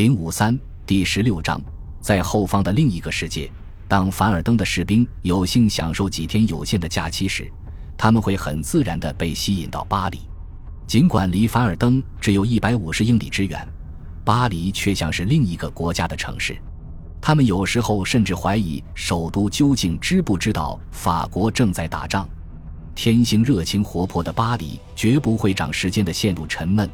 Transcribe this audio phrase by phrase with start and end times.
[0.00, 1.60] 零五三第十六章，
[2.00, 3.52] 在后方的另一个世界，
[3.86, 7.52] 当凡尔登的士兵有幸享受几天有限的假期时，
[7.98, 10.20] 他们会很自然地被吸引到巴黎。
[10.86, 13.68] 尽管离凡尔登只有一百五十英里之远，
[14.24, 16.56] 巴黎却像是另一个国家的城市。
[17.20, 22.26] 他们有时候甚至怀疑首都究竟知不知道法国正在打仗。
[22.94, 26.88] 天性热情活泼的巴黎绝不会长时间地陷入沉闷。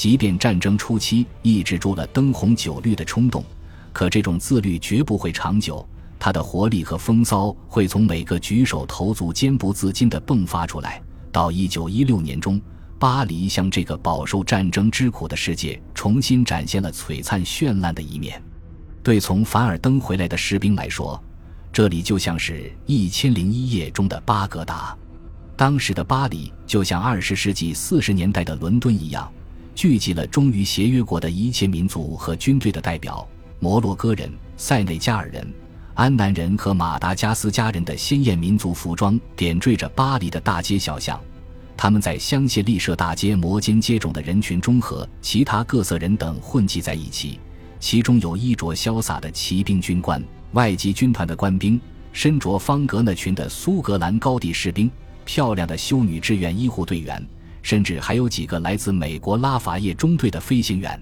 [0.00, 3.44] 即便战争初期抑制住了灯红酒绿的冲动，
[3.92, 5.86] 可这种自律绝不会长久。
[6.18, 11.02] 它的活力和风骚会从每个举手投足间不自禁地迸发出来。
[11.30, 12.58] 到一九一六年中，
[12.98, 18.42] 巴黎向这个饱受战争之苦的世界重新展现了璀璨绚烂的一面。
[19.02, 21.22] 对从凡尔登回来的士兵来说，
[21.70, 22.54] 这里就像是
[22.86, 24.96] 《一千零一夜》中的巴格达。
[25.58, 29.30] 当时的巴黎就像二十世纪四十年代的伦敦一样。
[29.80, 33.26] 聚集了忠于协约国的一切民族和军队的代表：
[33.60, 35.54] 摩洛哥人、塞内加尔人、
[35.94, 41.18] 安南人和马达加斯加人的鲜艳民族服装点缀着巴黎的大街小巷。
[41.78, 47.40] 他们在香榭丽舍大街摩肩接踵的人群中和其他各色人等混迹在一起，
[47.78, 50.22] 其中有衣着潇洒的骑兵军官、
[50.52, 51.80] 外籍军团的官兵、
[52.12, 54.90] 身着方格那裙的苏格兰高地士兵、
[55.24, 57.26] 漂亮的修女志愿医护队员。
[57.62, 61.00] 甚至还有几个来自美国拉法叶中队的飞行员。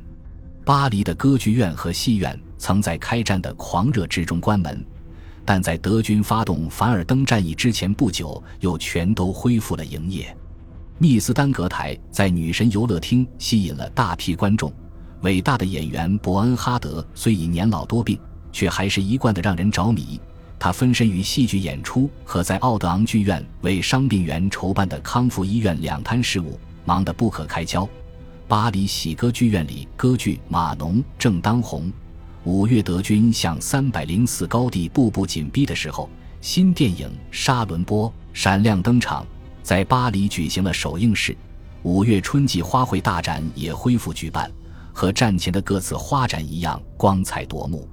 [0.65, 4.85] 巴黎的歌剧院和戏院曾在开战的狂热之中关门，
[5.45, 10.37] 但在德军发动凡尔登战役之前不久，又全都恢复了营业。
[10.99, 14.73] 密斯丹格台在女神游乐厅吸引了大批观众。
[15.23, 18.19] 伟大的演员伯恩哈德虽已年老多病，
[18.53, 20.21] 却还是一贯的让人着迷。
[20.59, 27.89] 他分身于戏剧演出和在奥德昂剧院为伤病员筹办的康复医院两摊事务，忙得不可开交。
[28.49, 31.93] 巴黎喜歌剧院里，歌剧《马农》正当红。
[32.45, 36.09] 五月，德军向三百零四高地步步紧逼的时候，
[36.41, 39.27] 新电影《沙伦波》闪亮登场，
[39.63, 41.37] 在巴黎举行了首映式。
[41.83, 44.51] 五月春季花卉大展也恢复举办，
[44.93, 47.87] 和战前的各次花展一样光彩夺目。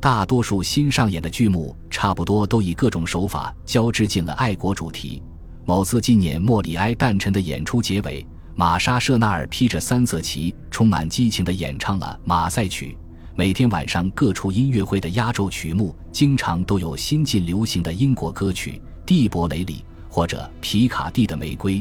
[0.00, 5.20] 大多数新上演的剧目差不多都以各种手法交织进了爱国主题。
[5.64, 12.96] 某次纪念莫里埃诞辰的演出结尾，玛莎·舍纳尔披着三色旗，充满激情地演唱了《马赛曲》。
[13.34, 21.74] 每天晚上各处音乐会的压轴曲目，经常都有新近流行的英国歌曲《蒂伯雷里》或者皮卡蒂的《玫瑰》。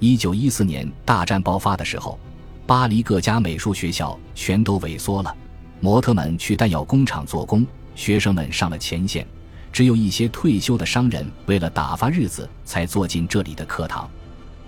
[0.00, 2.18] 一九一四年大战爆发的时候，
[2.66, 5.34] 巴黎各家美术学校全都萎缩了。
[5.84, 9.26] 模特们去弹药工厂做工，学生们上了前线，
[9.70, 14.08] 只有一些退休的商人为了打发日子才坐进这里的课堂。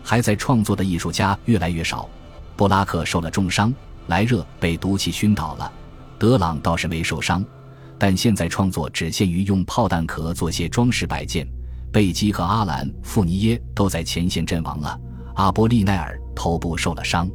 [0.03, 2.07] 还在创作的艺术家越来越少。
[2.55, 3.73] 布拉克受了重伤，
[4.09, 5.73] 莱热被毒气熏倒了，
[6.19, 7.43] 德朗倒是没受伤，
[7.97, 11.49] 但现在创作只限于用炮弹壳做些装饰摆件。
[11.91, 15.01] 贝基和阿兰·富尼耶都在前线阵亡了，
[15.37, 17.27] 阿波利奈尔头部受了伤。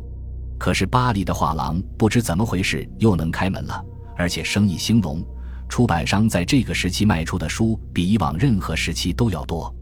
[0.62, 3.84] 可是巴黎的画廊不知怎么回事又能开门了，
[4.16, 5.26] 而且生意兴隆。
[5.68, 9.74] 出版商在这个时期卖出的书比以往任何时期都要多。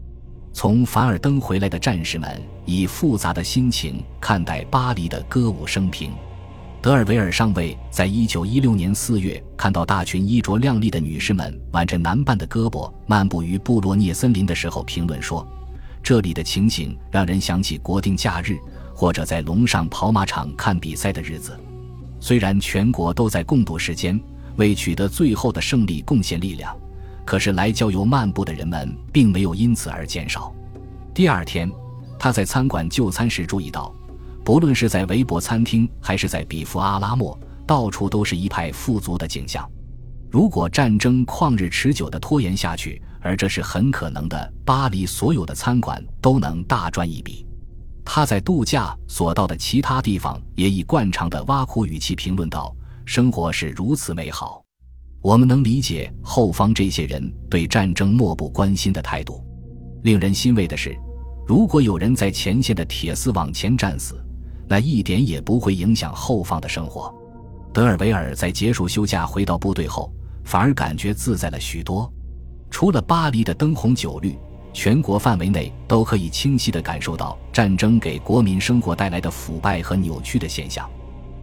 [0.54, 6.12] 从凡尔登回来的战士们以复杂的心情看待巴黎的歌舞升平。
[6.80, 15.46] 德尔维尔上尉在一九一六年四月看到大群衣着靓丽的女士们挽着男伴的胳膊漫步于布洛涅森林的时候，评论说
[16.02, 18.56] ：“这里的情景让人想起国定假日。”
[19.00, 21.58] 或者在龙上跑马场看比赛的日子，
[22.20, 24.20] 虽然全国都在共度时间，
[24.56, 26.76] 为取得最后的胜利贡献力量，
[27.24, 30.54] 可是来郊游漫步的人们并没有因此而减少。
[31.14, 31.72] 第二天，
[32.18, 33.90] 他在餐馆就餐时注意到，
[34.44, 39.66] 不论是在维伯餐厅还是在比弗阿拉莫，到处都是一派富足的景象。
[40.30, 47.46] 如果战争旷日持久地拖延下去，而这是很可能的，巴黎所有的餐馆都能大赚一笔。
[48.04, 52.74] 他在度假所到的其他地方也以惯常的挖苦语气评论道
[53.06, 54.64] ：“生活是如此美好，
[55.20, 59.44] 我们能理解后方这些人对战争漠不关心的态度。
[60.02, 60.96] 令人欣慰的是，
[61.46, 64.20] 如果有人在前线的铁丝网前战死，
[64.68, 67.14] 那一点也不会影响后方的生活。”
[67.72, 70.12] 德尔维尔在结束休假回到部队后，
[70.44, 72.12] 反而感觉自在了许多。
[72.70, 74.36] 除了巴黎的灯红酒绿。
[74.72, 80.88] 全国范围内都可以清晰地感受到战争给国民生活带来的腐败和扭曲的现象。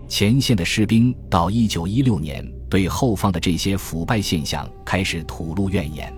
[0.08, 6.12] 前线的士兵到1916年对后方的这些腐败现象开始吐露怨言。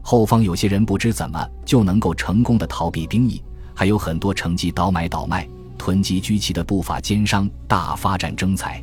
[0.00, 3.42] 后方有些人不知怎么就能够成功的逃避兵役，
[3.74, 5.46] 还有很多乘机倒买倒卖、
[5.76, 8.82] 囤积居奇的不法奸商大发战争财。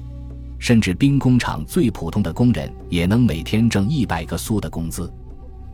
[0.59, 5.11] 甚至兵工厂最普通的工人也能每天挣一百个苏的工资，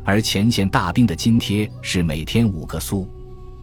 [0.04, 3.08] 而前线大兵的津贴是每天五个苏。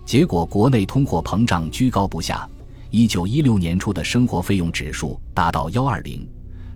[0.04, 2.48] 结果，国内通货膨胀居高不下。
[2.90, 6.26] 一九一六年初的生活费用指数达到幺二零，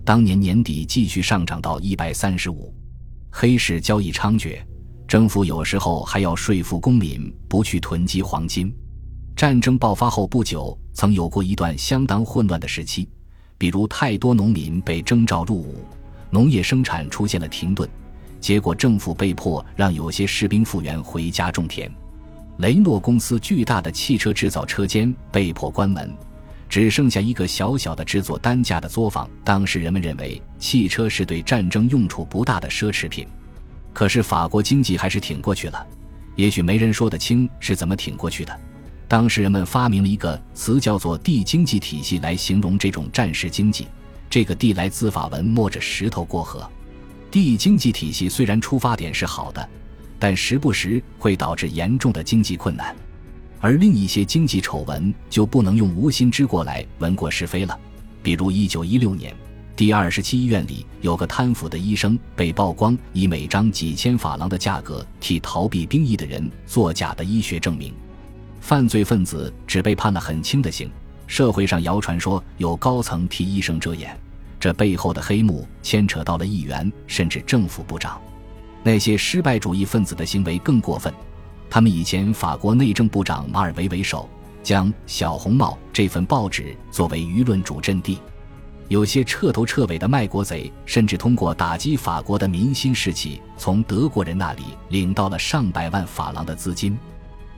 [0.05, 2.71] 当年年底继续上涨到一百三十五。
[3.31, 4.61] 黑市交易猖獗，
[5.07, 8.71] 政府有时候还要说服公民不去囤积黄金。
[9.35, 13.09] 战争爆发后不久，曾有过一段相当混乱的时期，
[13.57, 15.83] 比如太多农民被征召入伍，
[16.29, 17.89] 农业生产出现了停顿，
[18.43, 21.89] 结果政府被迫让有些士兵复员回家种田。
[22.57, 26.13] 雷诺公司巨大的汽车制造车间被迫关门，
[26.67, 29.29] 只剩下一个小小的制作担架的作坊。
[29.45, 33.25] 当时人们认为汽车是对战争用处不大的奢侈品，
[33.93, 35.87] 可是法国经济还是挺过去了。
[36.35, 38.59] 也许没人说得清是怎么挺过去的。
[39.07, 43.87] 当时人们发明了一个词，叫做“地经济体系”来形容这种战时经济。
[44.29, 46.69] 这个“地”来自法文“摸着石头过河”。
[47.33, 49.69] 地经济体系虽然出发点是好的。
[50.19, 52.95] 但时不时会导致严重的经济困难，
[53.59, 57.77] 而另一些经济丑闻就不能用无心之过来闻过是非了。
[58.21, 59.35] 比如，一九一六年，
[59.75, 67.93] 第二十七医院里有个贪腐的医生被曝光以每张几千法郎的价格替逃避兵役的人作假的医学证明，
[68.61, 70.89] 犯罪分子只被判了很轻的刑。
[71.27, 74.17] 社会上谣传说有高层替医生遮掩，
[74.63, 78.17] 这背后的黑幕牵扯到了议员甚至政府部长。
[78.81, 81.13] 那些失败主义分子的行为更过分，
[81.69, 84.29] 他们以前法国内政部长马尔维为首，
[84.63, 88.19] 将《小红帽》这份报纸作为舆论主阵地。
[88.87, 96.97] 有些彻头彻尾的卖国贼，甚至通过打击法国的民心士气，从德国人那里领到了上百万法郎的资金。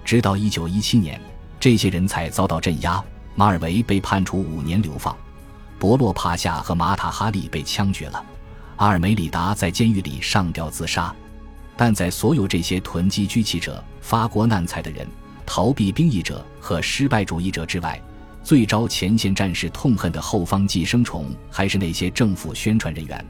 [0.04, 1.22] 直到一九一七年，
[1.60, 3.00] 这些人才遭到镇压，
[3.36, 5.16] 马尔维被判处五年流放，
[5.80, 8.24] 博洛帕夏和马塔哈利被枪决了。
[8.78, 11.14] 阿尔梅里达在监狱里上吊自杀，
[11.78, 15.08] 但在所有这些囤积居奇者、发国难财的人、
[15.46, 18.02] 逃避兵役者和失败主义者之外，
[18.44, 23.26] 最招前线战士痛恨的后方寄生虫还是那些政府宣传人员。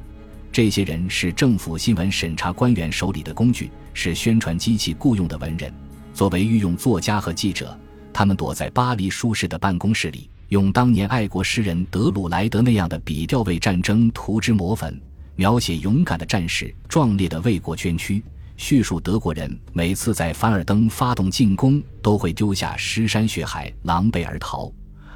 [0.51, 5.71] 这些人是政府新闻审查官员手里的工具，是宣传机器雇佣的文人。
[6.13, 7.77] 作为御用作家和记者，
[8.13, 15.00] 他们躲在巴黎舒适的办公室里，用当年爱国诗人德鲁莱德那样的笔调为战争涂脂抹粉。
[15.38, 18.24] 描写勇敢的战士壮烈的为国捐躯，
[18.56, 24.71] 叙述德国人每次在凡尔登发动进攻都会丢下尸山血海，狼狈而逃；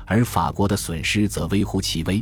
[0.06, 2.22] 而法国的损失则微乎其微。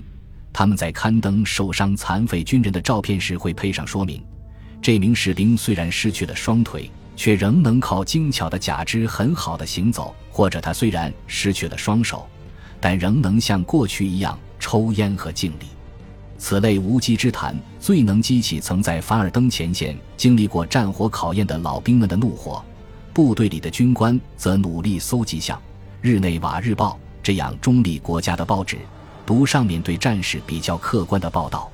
[0.53, 4.23] 他们在刊登受伤残废军人的照片时会配上说明：
[4.79, 12.27] 这名士兵虽然失去了双腿，却仍能靠精巧的假肢很好的行走；或者他虽然失去了双手，
[12.79, 15.65] 但仍能像过去一样抽烟和敬礼。
[16.37, 22.63] 此类无稽之谈，最能激起曾在凡尔登前线经历过战火考验的老兵们的怒火。
[23.13, 25.57] 部队里的军官则努力搜集像
[26.01, 26.91] 《日内瓦日报》
[27.23, 28.77] 这样中立国家的报纸，
[29.25, 31.67] 读上面对战士比较客观的报道。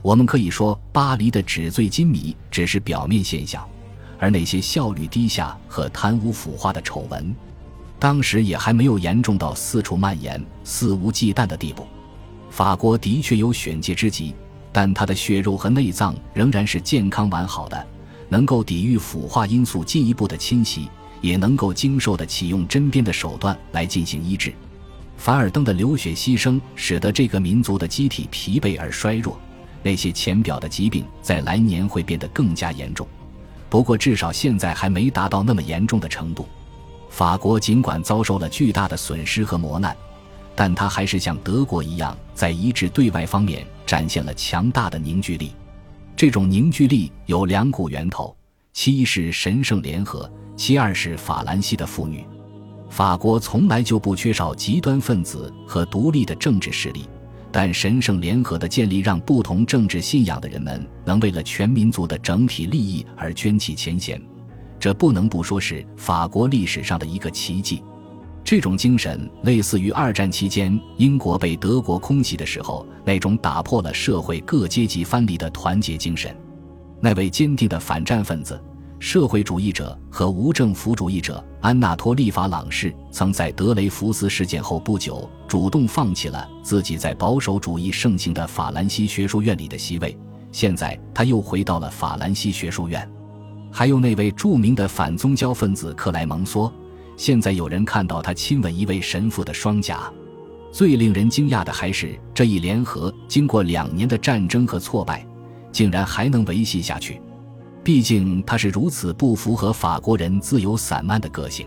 [0.00, 3.68] 我们可以说，巴黎的纸醉金迷只是表面现象，
[4.18, 7.36] 而那些效率低下和贪污腐化的丑闻，
[7.98, 11.86] 当时也还没有严重到四处蔓延、肆无忌惮的地步。
[12.50, 14.34] 法国的确有选戒之疾，
[14.72, 17.86] 但它的血肉和内脏仍然是健康完好的，
[18.28, 20.88] 能够抵御腐化因素进一步的侵袭，
[21.20, 24.52] 也能够经受得起用针砭的手段来进行医治。
[25.16, 29.36] 凡尔登的流血牺牲使得这个民族的机体疲惫而衰弱，
[29.82, 33.06] 那些浅表的疾病在来年会变得更加严重。
[33.68, 36.48] 不过至少现在还没达到那么严重的程度。
[37.18, 39.96] 法国尽管遭受了巨大的损失和磨难。
[40.54, 45.50] 但他还是像德国一样，在一致对外方面展现了强大的凝聚力。
[46.14, 48.36] 这种凝聚力有两股源头：
[48.72, 52.24] 其一是神圣联合，其二是法兰西的妇女。
[52.88, 57.04] 法国从来就不缺少极端分子和独立的政治势力，
[57.50, 64.22] 但神圣联合的建立，让不同政治信仰的人们能为了全民族的整体利益而捐弃前嫌。
[64.78, 67.82] 这不能不说是法国历史上的一个奇迹。
[68.44, 76.34] 这种精神类似于二战期间英国被德国空袭的时候那种打破了社会各阶级藩篱的团结精神。
[76.98, 78.58] 那位坚定的反战分子、
[78.98, 90.16] 社会主义者和无政府主义者安纳托利·法朗士，曾在德雷福斯事件后不久主动放弃了自己在保守主义盛行的法兰西学术院里的席位。
[90.50, 93.06] 现在他又回到了法兰西学术院。
[93.70, 96.70] 还有那位著名的反宗教分子克莱蒙梭。
[97.16, 100.12] 现在有人看到他亲吻一位神父的双颊，
[100.70, 105.26] 最令人惊讶的还是这一联合，经过两年的战争和挫败，
[105.72, 107.20] 竟然还能维系下去。
[107.82, 111.66] 毕竟它是如此不符合法国人自由散漫的个性。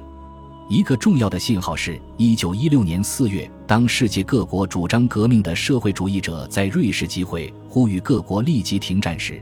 [0.70, 9.42] 一个重要的信号是，一九一六年四月，当世界各国主张革命的社会主义者在瑞士集会，呼吁各国立即停战时，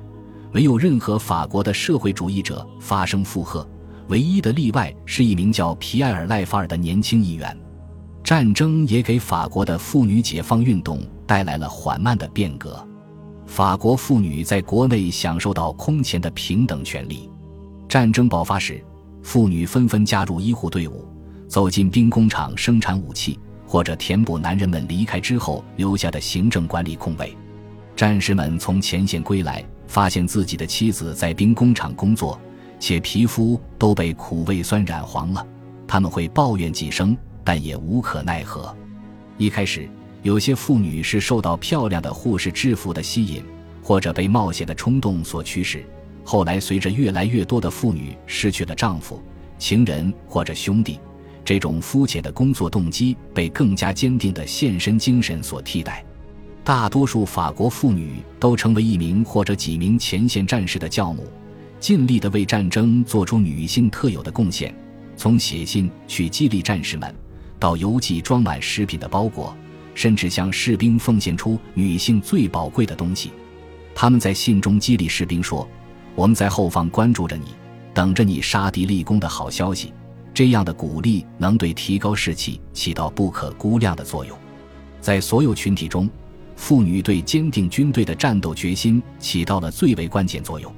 [0.51, 3.67] 没有任何法国的社会主义者发声附和。
[4.07, 7.55] 唯一的例外是一名叫皮埃尔·赖法尔的年轻议员。
[8.23, 12.85] 战争也给法国的妇女解放运动带来了缓慢的变革。
[13.45, 17.29] 法国妇女在国内享受到空前的平等权利。
[17.87, 18.83] 战争爆发时，
[19.23, 21.07] 妇女纷纷加入医护队伍。
[21.47, 27.35] 走进兵工厂生产武器，或者填补男人们离开之后留下的行政管理空位。
[27.95, 32.39] 战士们从前线归来，发现自己的妻子在兵工厂工作，
[32.79, 35.45] 且皮肤都被苦味酸染黄了。
[35.87, 38.73] 他们会抱怨几声，但也无可奈何。
[39.39, 39.89] 一开始，
[40.21, 43.43] 有些妇女是受到漂亮的护士制服的吸引，
[43.81, 45.83] 或者被冒险的冲动所驱使。
[46.23, 49.19] 后来，随着越来越多的妇女失去了丈夫、
[49.57, 50.99] 情人或者兄弟。
[51.43, 56.05] 这种肤浅的工作动机被更加坚定的献身精神所替代。
[56.69, 61.25] 大多数法国妇女都成为一名或者几名前线战士的教母，
[61.79, 64.71] 尽力地为战争做出女性特有的贡献。
[65.17, 67.11] 从写信去激励战士们，
[67.57, 69.57] 到邮寄装满食品的包裹，
[69.95, 73.31] 甚至向士兵奉献出女性最宝贵的东西。
[73.95, 75.67] 他们在信中激励士兵说
[76.13, 77.45] ：“我们在后方关注着你，
[77.95, 79.91] 等着你杀敌立功的好消息。”
[80.35, 84.37] 这样的鼓励能对提高士气起到不可估量的作用，
[85.01, 86.07] 在所有群体中，
[86.59, 90.69] 妇女对坚定军队的战斗决心起到了最为关键作用。《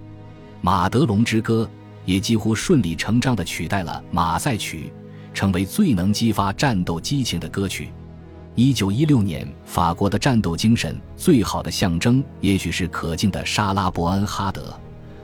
[0.61, 1.67] 马德龙之歌》
[2.05, 4.93] 也几乎顺理成章地取代了《马赛曲》，
[5.35, 7.89] 成为最能激发战斗激情的歌曲。
[8.53, 14.79] 一九一六年，法国的战斗精神最好的象征，也许是可敬的莎拉·伯恩哈德，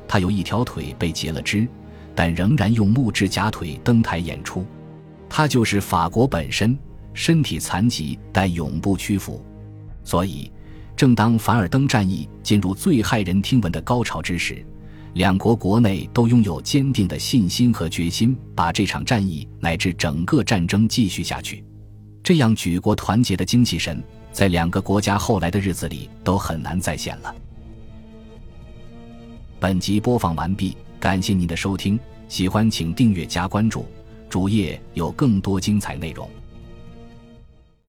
[0.08, 1.68] 他有一条腿被截了肢。
[2.16, 4.66] 但仍然用木质假腿登台演出，
[5.30, 6.76] 他就是法国本身，
[7.14, 9.46] 身体残疾但永不屈服。
[10.08, 10.50] 所以，
[10.96, 14.66] 正当凡尔登战役进入最骇人听闻的高潮之时，
[15.16, 21.62] 两国国内都拥有坚定的信心和决心，把这场战役乃至整个战争继续下去。
[22.24, 27.36] 这样举国团结的精气神，在两个国家后来的日子里都很难再现了。
[29.60, 30.78] 本集播放完毕。
[31.02, 32.00] 感谢您的收听，
[32.30, 33.86] 喜欢请订阅加关注，
[34.30, 36.30] 主页有更多精彩内容。